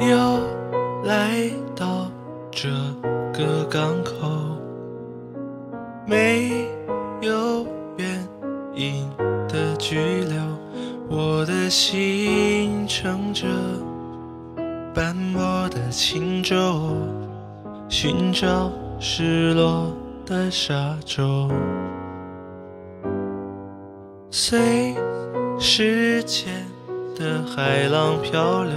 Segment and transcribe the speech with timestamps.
[0.00, 0.08] 又
[1.04, 2.10] 来到
[2.50, 2.68] 这
[3.32, 4.12] 个港口，
[6.04, 6.66] 没
[7.20, 7.64] 有
[7.96, 8.26] 原
[8.74, 9.08] 因
[9.48, 10.36] 的拘留，
[11.08, 13.46] 我的心乘着
[14.92, 16.56] 斑驳的轻舟，
[17.88, 19.92] 寻找失落
[20.26, 21.48] 的沙洲，
[24.28, 24.96] 随
[25.58, 26.52] 时间
[27.16, 28.74] 的海浪漂流，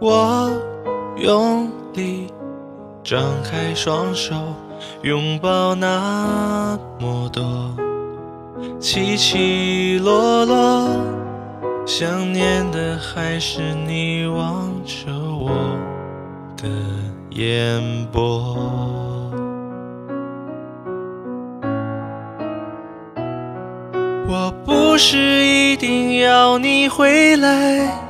[0.00, 0.50] 我
[1.18, 2.32] 用力
[3.04, 4.34] 张开双手，
[5.02, 7.44] 拥抱那么多
[8.78, 10.88] 起起落落，
[11.84, 15.50] 想念的还是你望着我
[16.56, 16.66] 的
[17.28, 18.56] 眼波。
[24.26, 28.09] 我不是一定要你回来，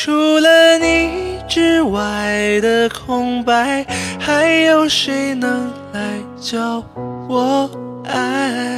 [0.00, 3.84] 除了你之外的空白，
[4.16, 6.00] 还有谁能来
[6.40, 6.84] 教
[7.28, 7.68] 我
[8.04, 8.77] 爱？